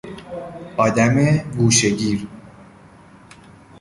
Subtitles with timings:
[0.77, 2.27] آدم گوشهگیر